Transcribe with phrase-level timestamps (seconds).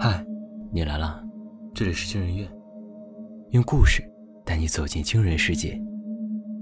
[0.00, 0.24] 嗨，
[0.70, 1.20] 你来了，
[1.74, 2.48] 这里是惊人院，
[3.50, 4.00] 用故事
[4.44, 5.76] 带你走进惊人世界。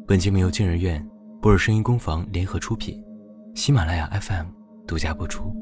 [0.07, 1.07] 本节目由惊人院、
[1.42, 2.99] 博尔声音工坊联合出品，
[3.54, 4.46] 喜马拉雅 FM
[4.86, 5.54] 独家播出。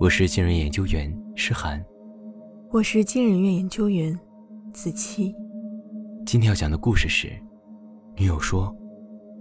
[0.00, 1.84] 我是惊人研究员诗涵，
[2.70, 4.18] 我是惊人院研究员
[4.72, 5.36] 子期。
[6.24, 7.30] 今天要讲的故事是：
[8.16, 8.74] 女友说，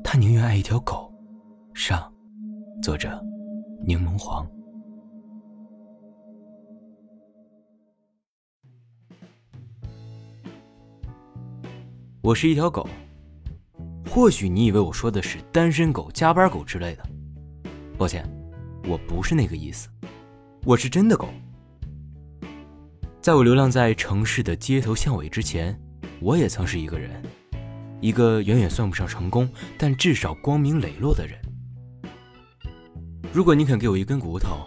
[0.04, 1.10] 她宁愿爱一条狗。
[1.74, 2.12] 上，
[2.82, 3.24] 作者：
[3.86, 4.46] 柠檬黄。
[12.24, 12.88] 我是一条狗，
[14.10, 17.04] 或许你以为我说的是单身狗、加班狗之类的。
[17.98, 18.26] 抱歉，
[18.88, 19.90] 我不是那个意思，
[20.64, 21.28] 我是真的狗。
[23.20, 25.78] 在我流浪在城市的街头巷尾之前，
[26.22, 27.22] 我也曾是一个人，
[28.00, 31.38] 一个远远算不上成功，但至少光明磊落的人。
[33.34, 34.66] 如果你肯给我一根骨头，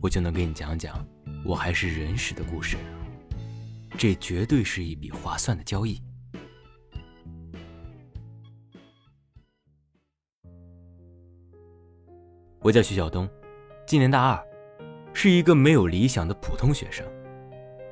[0.00, 1.04] 我就能给你讲讲
[1.44, 2.76] 我还是人时的故事。
[3.98, 6.00] 这绝对是一笔划算的交易。
[12.64, 13.28] 我叫徐晓东，
[13.84, 14.42] 今年大二，
[15.12, 17.04] 是一个没有理想的普通学生，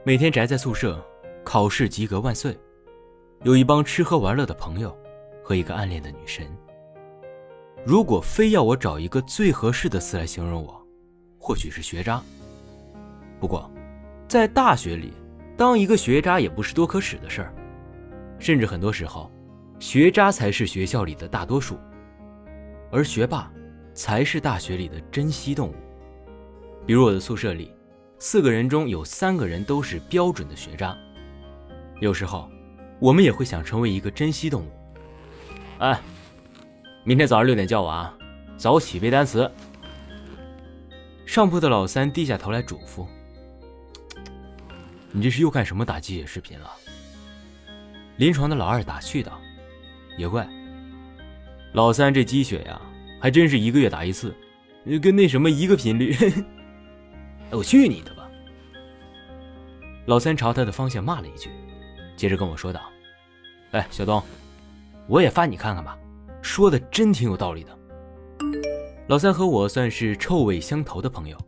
[0.03, 0.98] 每天宅在宿舍，
[1.45, 2.59] 考试及格万岁，
[3.43, 4.97] 有一帮吃喝玩乐的朋友，
[5.45, 6.47] 和一个暗恋的女神。
[7.84, 10.83] 如果非要我找一个最合适的词来形容我，
[11.39, 12.23] 或许是学渣。
[13.39, 13.70] 不过，
[14.27, 15.12] 在大学里，
[15.55, 17.55] 当一个学渣也不是多可耻的事儿，
[18.39, 19.31] 甚至很多时候，
[19.78, 21.77] 学渣才是学校里的大多数，
[22.91, 23.53] 而学霸。
[23.94, 25.74] 才是大学里的珍稀动物。
[26.86, 27.72] 比如我的宿舍里，
[28.18, 30.96] 四个人中有三个人都是标准的学渣。
[32.00, 32.50] 有时候，
[33.00, 34.70] 我们也会想成为一个珍稀动物。
[35.78, 36.00] 哎，
[37.04, 38.16] 明天早上六点叫我啊，
[38.56, 39.50] 早起背单词。
[41.24, 43.06] 上铺的老三低下头来嘱咐
[45.12, 46.70] ：“你这是又看什么打鸡血视频了？”
[48.18, 49.40] 临床的老二打趣道
[50.18, 50.46] ：“也怪，
[51.72, 52.81] 老三这鸡血呀。”
[53.22, 54.34] 还真是一个月打一次，
[55.00, 56.12] 跟那什么一个频率。
[57.53, 58.28] 我去你的吧！
[60.06, 61.49] 老三朝他的方向骂了一句，
[62.16, 62.81] 接着跟我说道
[63.71, 64.21] ：“哎，小东，
[65.06, 65.97] 我也发你看看吧，
[66.43, 67.78] 说的真挺有道理的。”
[69.06, 71.38] 老三和我算是臭味相投的朋友，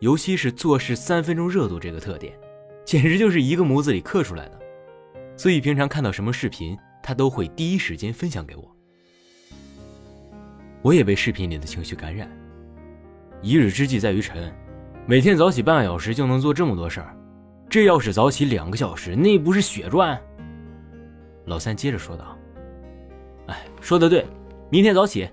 [0.00, 2.38] 尤其是做事三分钟热度这个特点，
[2.84, 4.60] 简直就是一个模子里刻出来的。
[5.34, 8.71] 所以平常看到什么视频，他都会第一时间分享给我。
[10.82, 12.30] 我也被视频里的情绪感染。
[13.40, 14.52] 一日之计在于晨，
[15.06, 17.16] 每天早起半个小时就能做这么多事儿，
[17.68, 20.20] 这要是早起两个小时，那不是血赚？
[21.46, 22.36] 老三接着说道
[23.46, 24.26] ：“哎，说的对，
[24.70, 25.28] 明天早起。”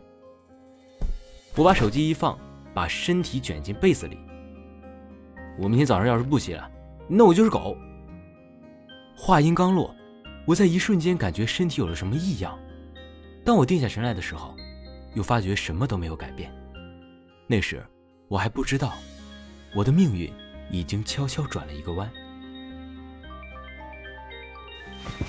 [1.56, 2.38] 我把手机一放，
[2.74, 4.18] 把身体卷进被子里。
[5.60, 6.72] 我明天早上要是不起来，
[7.08, 7.76] 那我就是狗。
[9.16, 9.94] 话音刚落，
[10.46, 12.58] 我在一瞬间感觉身体有了什么异样。
[13.44, 14.56] 当我定下神来的时候。
[15.14, 16.52] 又发觉什么都没有改变。
[17.48, 17.84] 那时
[18.28, 18.94] 我还不知道，
[19.76, 20.32] 我的命运
[20.70, 22.10] 已经悄悄转了一个弯。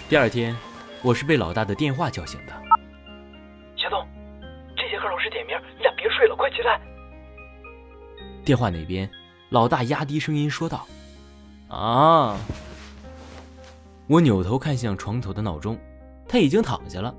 [0.08, 0.54] 第二天，
[1.02, 2.52] 我是被老大的电话叫醒的。
[3.76, 4.06] 小东，
[4.76, 6.80] 这节课老师点名，你俩别睡了，快起来！
[8.44, 9.08] 电话那边，
[9.50, 10.86] 老大压低声音说道
[11.68, 12.36] ：“啊！”
[14.08, 15.78] 我扭头看向床头的闹钟，
[16.28, 17.14] 他已经躺下了。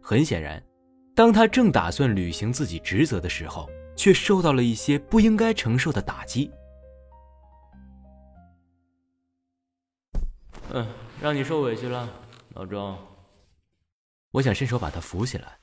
[0.00, 0.62] 很显然。
[1.14, 6.50] 当他正打算履行自己职责的时候，却受到了一些不应该承受的打击。
[10.70, 10.86] 嗯，
[11.20, 12.08] 让你受委屈了，
[12.54, 12.96] 老钟。
[14.30, 15.58] 我想伸手把他扶起来，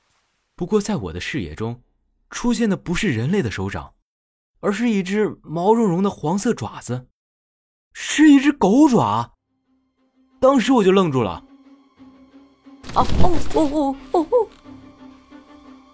[0.54, 1.82] 不过在我的视野中，
[2.30, 3.92] 出现的不是人类的手掌，
[4.60, 7.08] 而是一只毛茸茸的黄色爪子，
[7.92, 9.34] 是一只狗爪。
[10.40, 11.44] 当时我就愣住了。
[12.94, 14.48] 啊哦哦哦哦哦！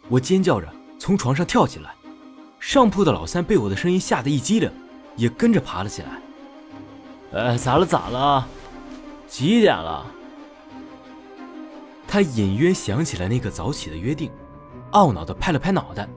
[0.08, 0.68] 我尖叫着
[0.98, 1.94] 从床上跳起来，
[2.60, 4.70] 上铺的老三被我的声音吓得一激灵，
[5.16, 6.08] 也跟着爬了起来。
[7.32, 7.84] 呃，咋了？
[7.84, 8.46] 咋了？
[9.26, 10.06] 几点了？
[12.06, 14.30] 他隐约想起来那个早起的约定，
[14.92, 16.08] 懊恼的拍了拍脑袋。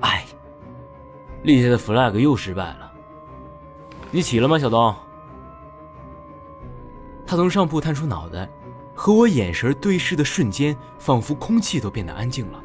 [0.00, 0.24] 哎，
[1.42, 2.90] 立下的 flag 又失败了。
[4.10, 4.94] 你起了吗，小东？
[7.26, 8.48] 他从上铺探出脑袋。
[8.94, 12.62] 和我眼神对视的瞬间，仿佛空气都变得安静了。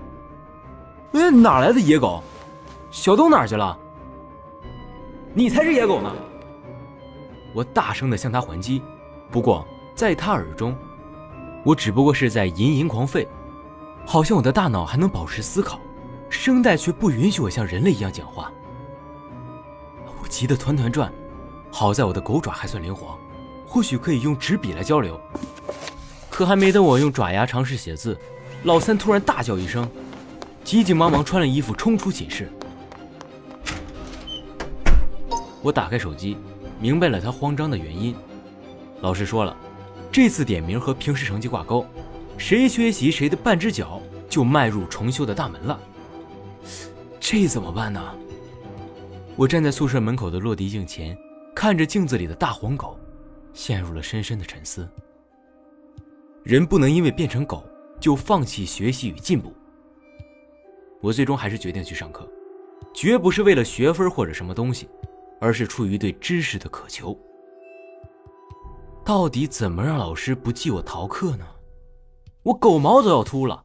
[1.14, 2.24] 哎，哪来的野狗？
[2.92, 3.78] 小东哪去了？
[5.34, 6.12] 你才是野狗呢！
[7.54, 8.82] 我大声的向他还击，
[9.32, 10.76] 不过在他耳中，
[11.64, 13.28] 我只不过是在吟吟狂吠，
[14.06, 15.80] 好像我的大脑还能保持思考，
[16.30, 18.52] 声带却不允许我像人类一样讲话。
[20.22, 21.12] 我急得团团转，
[21.72, 23.18] 好在我的狗爪还算灵活，
[23.66, 25.20] 或许可以用纸笔来交流。
[26.40, 28.18] 可还没等我用爪牙尝试写字，
[28.64, 29.86] 老三突然大叫一声，
[30.64, 32.50] 急急忙忙穿了衣服冲出寝室。
[35.62, 36.38] 我打开手机，
[36.80, 38.16] 明白了他慌张的原因。
[39.02, 39.54] 老师说了，
[40.14, 41.86] 这次点名和平时成绩挂钩，
[42.38, 45.78] 谁缺席谁的半只脚就迈入重修的大门了。
[47.20, 48.02] 这怎么办呢？
[49.36, 51.18] 我站在宿舍门口的落地镜前，
[51.54, 52.98] 看着镜子里的大黄狗，
[53.54, 54.90] 陷入了深深的沉思。
[56.44, 57.64] 人不能因为变成狗
[58.00, 59.54] 就放弃学习与进步。
[61.02, 62.30] 我最终还是决定去上课，
[62.94, 64.88] 绝不是为了学分或者什么东西。
[65.42, 67.18] 而是出于对知识的渴求。
[69.06, 71.48] 到底怎么让老师不记我逃课呢？
[72.44, 73.64] 我狗毛都要秃了。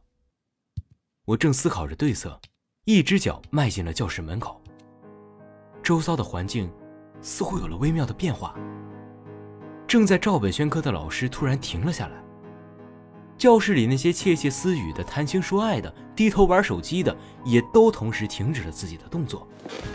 [1.25, 2.39] 我正思考着对策，
[2.85, 4.61] 一只脚迈进了教室门口。
[5.83, 6.71] 周遭的环境
[7.19, 8.55] 似乎有了微妙的变化。
[9.85, 12.24] 正在照本宣科的老师突然停了下来。
[13.37, 19.47] 教室里那些窃窃私语的、谈情说爱的、低头玩手机的，也都同时停止了自己的动作，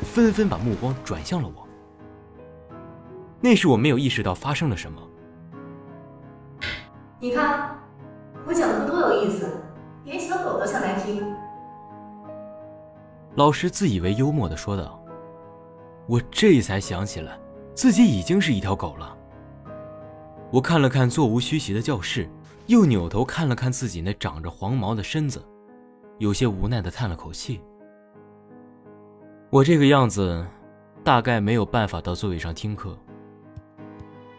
[0.03, 1.67] 纷纷把目光转向了我。
[3.41, 5.01] 那时我没有意识到发生了什么。
[7.19, 7.79] 你看，
[8.47, 9.63] 我讲的多有意思，
[10.05, 11.35] 连小狗都想来听。
[13.37, 15.03] 老师自以为幽默的说道。
[16.07, 17.39] 我这才想起来，
[17.73, 19.17] 自己已经是一条狗了。
[20.51, 22.29] 我看了看座无虚席的教室，
[22.71, 25.45] 又扭头看了看自己那长着黄毛的身子，
[26.19, 27.61] 有些无奈的叹了口气。
[29.51, 30.47] 我这个样子，
[31.03, 32.97] 大概没有办法到座位上听课。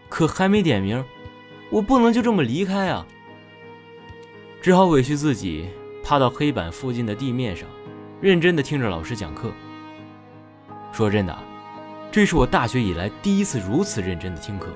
[0.08, 1.04] 可还没点名，
[1.70, 3.06] 我不能就这么离开啊！
[4.62, 5.68] 只好委屈自己，
[6.02, 7.68] 趴到黑板附近的地面上，
[8.22, 9.52] 认真的听着老师讲课。
[10.94, 11.38] 说真的，
[12.10, 14.68] 这是我大学以来第一次如此认真的听课，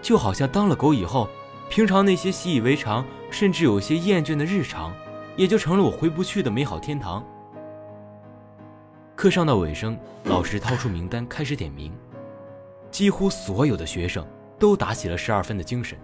[0.00, 1.28] 就好像当了狗以后，
[1.70, 4.92] 平常那些习以为常，甚至有些厌倦的日常，
[5.36, 7.24] 也就成了我回不去的美好天堂。
[9.14, 11.92] 课上到尾声，老师掏出名单开始点名，
[12.90, 14.26] 几乎所有的学生。
[14.58, 15.98] 都打起了十二分的精神，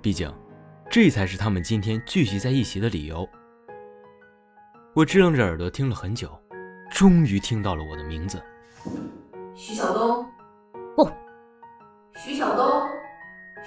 [0.00, 0.32] 毕竟，
[0.90, 3.28] 这才是他们今天聚集在一起的理由。
[4.94, 6.30] 我支棱着耳朵听了很久，
[6.90, 8.42] 终于听到了我的名字，
[9.54, 10.24] 徐晓东。
[10.96, 11.12] 哦，
[12.16, 12.88] 徐晓东，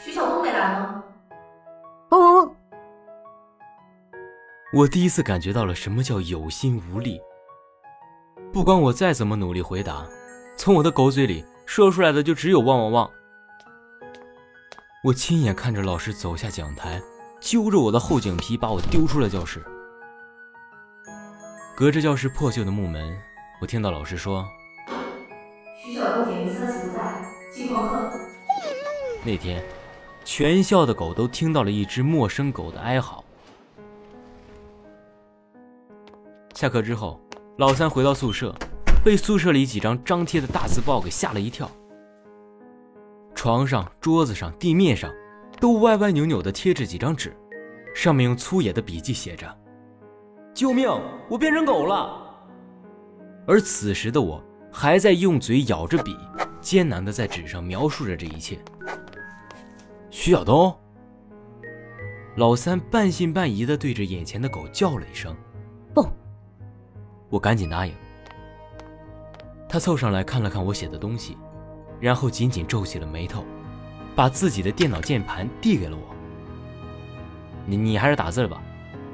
[0.03, 1.03] 徐晓东没来吗？
[2.09, 2.55] 哦。
[4.73, 7.21] 我第一次感觉到了什么叫有心无力。
[8.51, 10.05] 不管我再怎么努力回答，
[10.57, 13.09] 从我的狗嘴里说出来的就只有汪汪汪。
[15.03, 16.99] 我亲眼看着老师走下讲台，
[17.39, 19.63] 揪着我的后颈皮，把我丢出了教室。
[21.75, 23.15] 隔着教室破旧的木门，
[23.61, 24.47] 我听到老师说
[25.83, 27.21] ：“徐小东点名三次不在，
[27.53, 28.11] 记旷课。”
[29.23, 29.63] 那天，
[30.23, 33.23] 全校的狗都听到了一只陌生狗的哀嚎。
[36.53, 37.19] 下课之后，
[37.57, 38.55] 老三回到宿舍，
[39.03, 41.69] 被宿舍里几张张贴的大字报给吓了一跳。
[43.33, 45.11] 床上、桌子上、地面上，
[45.59, 47.35] 都歪歪扭扭地贴着几张纸，
[47.95, 49.57] 上面用粗野的笔迹写着
[50.53, 50.87] ：“救命！
[51.27, 52.21] 我变成狗了。”
[53.47, 56.15] 而此时的我还在用嘴咬着笔，
[56.61, 58.59] 艰难地在纸上描述着这一切。
[60.13, 60.77] 徐晓东，
[62.35, 65.33] 老三半信半疑的对着眼前的狗叫了一声
[65.95, 66.05] ：“不。”
[67.31, 67.93] 我赶紧答应。
[69.69, 71.37] 他凑上来看了看我写的东西。
[72.01, 73.45] 然后紧紧皱起了眉头，
[74.15, 76.15] 把自己的电脑键盘递给了我。
[77.63, 78.59] 你你还是打字吧，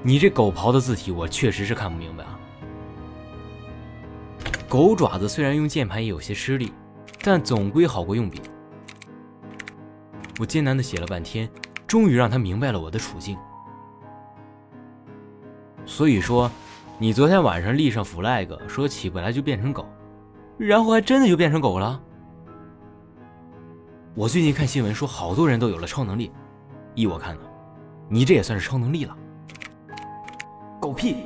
[0.01, 2.39] 你这狗刨的字体我确实是看不明白啊。
[4.70, 6.72] 狗爪子虽然用键盘也有些吃力，
[7.22, 8.39] 但总归好过用笔。
[10.39, 11.50] 我艰难的写了半天，
[11.88, 13.38] 终于让他明白了我的处境。
[15.86, 16.51] 所以说，
[17.00, 19.86] 你昨天晚上立上 flag 说起不来就变成狗，
[20.58, 22.00] 然后还真的就变成狗了。
[24.13, 26.32] 我最近看新闻说，好多人都有了超能力。
[26.94, 27.41] 依我看呢，
[28.10, 29.15] 你这也算是超能力了。
[30.79, 31.17] 狗屁！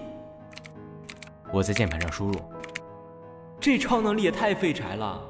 [1.54, 2.36] 我在键盘上输入，
[3.60, 5.22] 这超能力也太废柴了。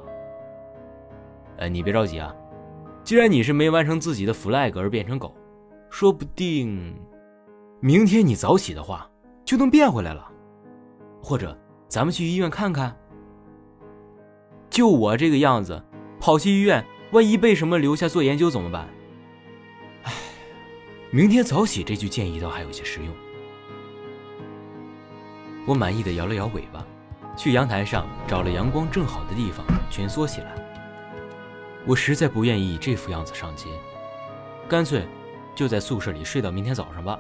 [1.58, 2.36] 呃，你别着急啊，
[3.04, 5.36] 既然你是没完成自己的 flag 而变成狗，
[5.90, 6.96] 说不定
[7.80, 9.10] 明天你早起的话
[9.44, 10.32] 就能变回来了。
[11.22, 12.96] 或者咱们去医院看看。
[14.70, 15.84] 就我这个样子，
[16.20, 16.84] 跑去医院。
[17.12, 18.88] 万一被什么留下做研究怎么办？
[20.04, 20.14] 哎，
[21.10, 23.14] 明天早起这句建议倒还有些实用。
[25.66, 26.88] 我满意的摇了摇尾巴，
[27.36, 30.61] 去阳台上找了阳光正好的地方蜷缩起来。
[31.88, 33.66] 我实在不愿意以这副样子上街，
[34.70, 35.08] 干脆
[35.56, 37.20] 就在宿舍里睡到明天早上吧。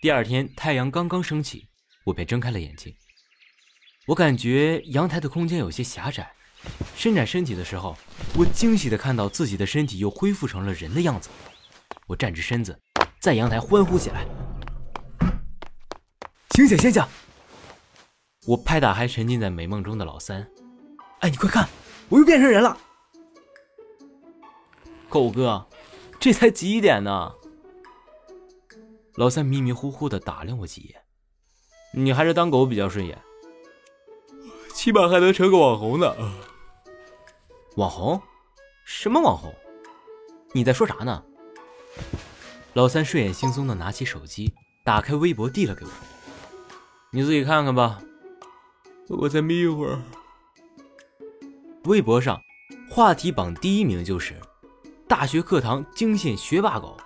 [0.00, 1.68] 第二天太阳刚刚升起，
[2.04, 2.96] 我便睁开了眼睛。
[4.06, 6.32] 我感觉阳台的空间有些狭窄，
[6.96, 7.94] 伸展身体的时候，
[8.34, 11.28] 我惊喜的看到自己的身体又恢复成了人的样子。
[12.06, 12.80] 我站直身子，
[13.20, 14.26] 在阳台欢呼起来
[16.54, 17.02] ：“醒醒醒醒！”
[18.46, 20.48] 我拍打还沉浸在美梦中的老三
[21.20, 21.68] ：“哎，你快看，
[22.08, 22.78] 我又变成人了！”
[25.10, 25.66] 狗哥，
[26.20, 27.34] 这才几点呢？
[29.14, 31.02] 老三迷迷糊糊的打量我几眼，
[31.92, 33.18] 你还是当狗比较顺眼，
[34.72, 36.14] 起码还能成个网红呢。
[37.76, 38.22] 网红？
[38.84, 39.52] 什么网红？
[40.52, 41.24] 你在说啥呢？
[42.78, 44.54] 老三睡眼惺忪的拿起手机，
[44.84, 45.90] 打开微博递了给我，
[47.10, 48.00] 你自己看看吧，
[49.08, 50.00] 我再眯一会儿。
[51.86, 52.40] 微博上
[52.88, 54.36] 话题榜第一名就是
[55.08, 56.96] “大学课堂惊现学霸狗”。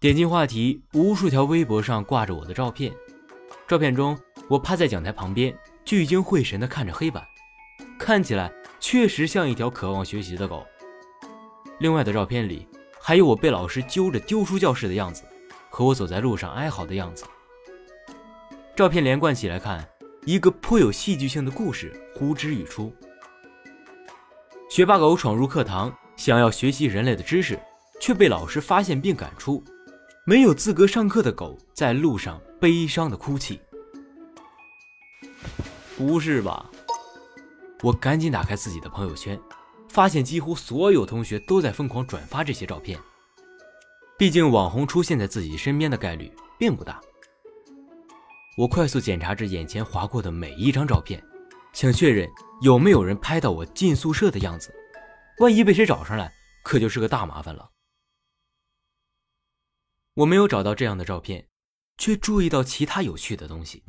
[0.00, 2.90] 点进话题，无数条微博上挂着我的照片。
[3.68, 4.18] 照片中，
[4.48, 5.54] 我趴在讲台旁边，
[5.84, 7.22] 聚精会神地看着黑板，
[7.98, 10.66] 看起来确实像一条渴望学习的狗。
[11.80, 12.66] 另外的照片里，
[13.08, 15.22] 还有我被老师揪着丢出教室的样子，
[15.70, 17.24] 和我走在路上哀嚎的样子。
[18.74, 19.88] 照片连贯起来看，
[20.24, 22.92] 一个颇有戏剧性的故事呼之欲出：
[24.68, 27.56] 学霸狗闯入课堂，想要学习人类的知识，
[28.00, 29.62] 却被老师发现并赶出。
[30.24, 33.60] 没有资格上课的狗在路上悲伤的哭泣。
[35.96, 36.68] 不是吧？
[37.84, 39.38] 我赶紧打开自己的朋友圈，
[39.96, 43.00] 发现几乎所有同学都在疯狂转发这些照片。
[44.18, 47.00] 毕竟网红出现在自己身边的概率并不大。
[48.58, 51.24] 我快速检查着眼前划过的每一张照片，
[51.72, 52.28] 想确认
[52.60, 54.70] 有没有人拍到我进宿舍的样子。
[55.38, 56.30] 万一被谁找上来，
[56.62, 57.70] 可就是个大麻烦了。
[60.12, 61.48] 我没有找到这样的照片，
[61.96, 63.82] 却注意到其他有趣的东西。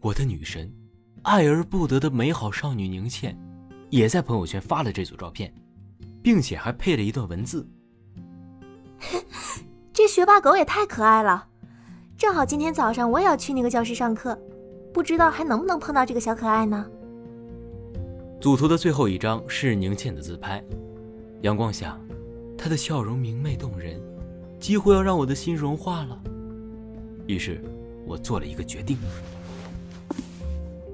[0.00, 0.74] 我的女神，
[1.24, 3.38] 爱而不得的美好少女宁倩，
[3.90, 5.52] 也在朋友圈发了这组照片，
[6.22, 7.66] 并且还配了一段文字。
[9.92, 11.46] 这学霸狗也太可爱了，
[12.16, 14.38] 正好今天早上我也要去那个教室上课，
[14.92, 16.86] 不知道还能不能碰到这个小可爱呢？
[18.40, 20.62] 组图的最后一张是宁倩的自拍，
[21.42, 21.98] 阳光下。
[22.58, 24.00] 她的笑容明媚动人，
[24.58, 26.18] 几乎要让我的心融化了。
[27.26, 27.60] 于是，
[28.06, 28.96] 我做了一个决定。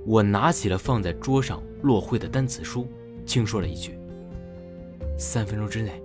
[0.05, 2.89] 我拿起了放在桌上落灰的单词书，
[3.25, 3.97] 轻说了一句
[5.17, 6.03] ：“三分钟之内，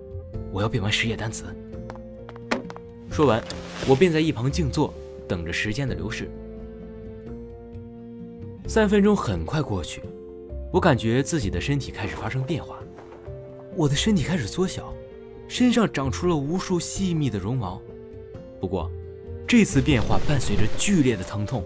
[0.51, 1.45] 我要背完十页单词。”
[3.09, 3.43] 说完，
[3.87, 4.93] 我便在一旁静坐，
[5.27, 6.29] 等着时间的流逝。
[8.67, 10.01] 三分钟很快过去，
[10.71, 12.77] 我感觉自己的身体开始发生变化，
[13.75, 14.93] 我的身体开始缩小。
[15.47, 17.81] 身上长出了无数细密的绒毛，
[18.59, 18.91] 不过，
[19.47, 21.63] 这次变化伴随着剧烈的疼痛。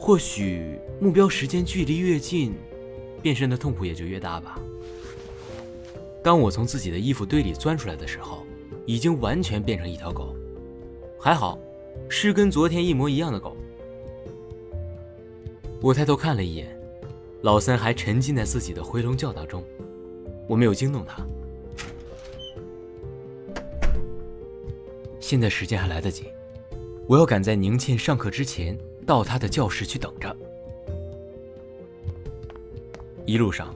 [0.00, 2.54] 或许目标时间距离越近，
[3.20, 4.58] 变身的痛苦也就越大吧。
[6.22, 8.42] 当我从自己的衣服堆里钻出来的时候，
[8.86, 10.34] 已经完全变成一条狗，
[11.18, 11.58] 还好，
[12.08, 13.54] 是跟昨天一模一样的狗。
[15.82, 16.74] 我抬头看了一眼，
[17.42, 19.62] 老三还沉浸在自己的回笼觉当中，
[20.48, 21.22] 我没有惊动他。
[25.20, 26.24] 现在时间还来得及，
[27.06, 28.76] 我要赶在宁倩上课之前
[29.10, 30.36] 到他的教室去等着。
[33.26, 33.74] 一路上，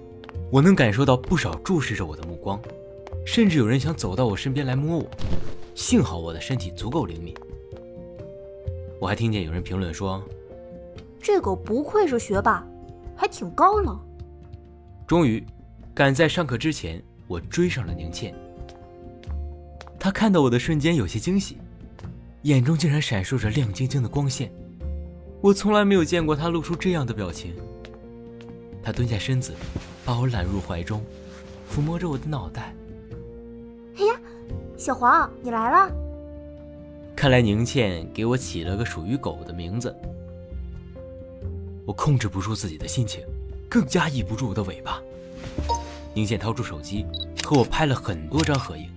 [0.48, 2.60] 我能感受到不少注视着我的目光，
[3.26, 5.10] 甚至有人想走到我身边来摸我。
[5.74, 7.34] 幸好我的身体足够灵敏。
[9.00, 10.22] 我还听见有人评论说
[11.20, 12.64] ：“这狗不愧是学霸，
[13.16, 13.98] 还挺高冷。”
[15.04, 15.44] 终于，
[15.92, 18.32] 赶在上课之前，我追上了宁倩。
[19.98, 21.58] 她看到我的瞬间有些惊喜，
[22.42, 24.48] 眼中竟然闪烁着亮晶晶的光线。
[25.44, 27.54] 我从来没有见过他露出这样的表情。
[28.82, 29.52] 他蹲下身子，
[30.02, 31.04] 把我揽入怀中，
[31.70, 32.74] 抚摸着我的脑袋。
[33.98, 34.18] 哎呀，
[34.78, 35.94] 小黄，你来了！
[37.14, 39.94] 看来宁倩给我起了个属于狗的名字。
[41.84, 43.22] 我控制不住自己的心情，
[43.68, 44.98] 更加抑不住我的尾巴。
[46.14, 47.04] 宁倩掏出手机，
[47.42, 48.88] 和我拍了很多张合影，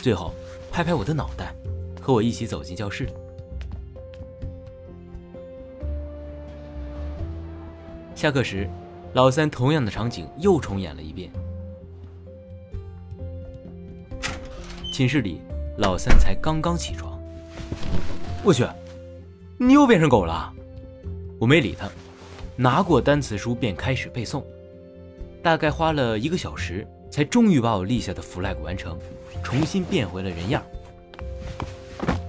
[0.00, 0.32] 最后。
[0.70, 1.52] 拍拍我的脑袋，
[2.00, 3.08] 和我一起走进教室。
[8.18, 8.68] 下课时，
[9.12, 11.30] 老三同样的场景又重演了一遍。
[14.92, 15.40] 寝室里，
[15.76, 17.16] 老三才刚刚起床。
[18.42, 18.66] 我去，
[19.56, 20.52] 你又变成狗了！
[21.38, 21.88] 我没理他，
[22.56, 24.42] 拿过单词书便开始背诵，
[25.40, 28.98] 大概花了一个小时，才终于把我立下的 flag 完成，
[29.44, 30.60] 重新变回了人样。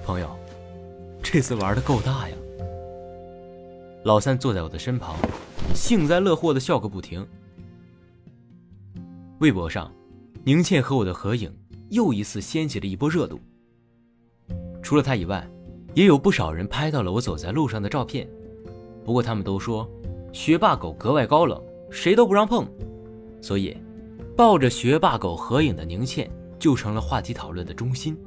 [0.06, 0.30] 朋友，
[1.24, 2.36] 这次玩的够大呀！
[4.04, 5.16] 老三坐在我的身旁，
[5.74, 7.26] 幸灾乐祸的笑个不停。
[9.40, 9.92] 微博上，
[10.44, 11.52] 宁倩和我的合影
[11.90, 13.40] 又一次掀起了一波热度。
[14.82, 15.50] 除了她以外，
[15.94, 18.28] 也有不少人拍到了我走在路上的照片。
[19.06, 19.90] 不过他们都说，
[20.32, 22.68] 学霸狗格外高冷，谁都不让碰，
[23.42, 23.76] 所以
[24.36, 28.18] 抱着学霸狗合影的宁倩就成了话题讨论的中心。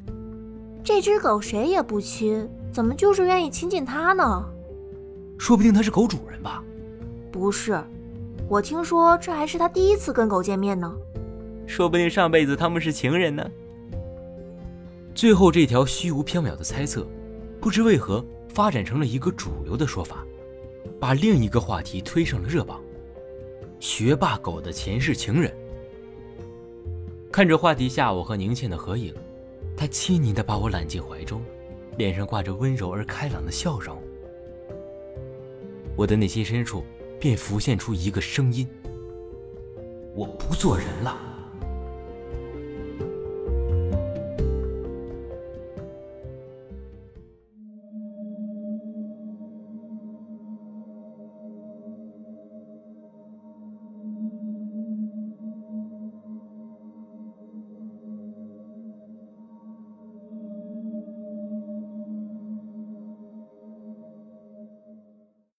[0.82, 4.44] 这只狗谁也不亲，怎么就是愿意亲近它呢？
[5.38, 6.64] 说不定它是狗主人吧？
[7.32, 7.82] 不是，
[8.46, 10.94] 我听说这还是他第一次跟狗见面呢。
[11.66, 13.50] 说不定上辈子他们是情人呢。
[15.14, 17.06] 最后这条虚无缥缈的猜测，
[17.58, 20.24] 不知为何发展成了一个主流的说法，
[21.00, 22.80] 把另一个话题推上了热榜：
[23.80, 25.50] 学霸狗的前世情人。
[27.32, 29.14] 看着话题下我和宁倩的合影，
[29.74, 31.42] 他亲昵地把我揽进怀中，
[31.96, 33.96] 脸上挂着温柔而开朗的笑容。
[35.96, 36.82] 我的内心深处
[37.22, 38.66] 便浮现出一个声音：
[40.12, 41.31] 我不做人了。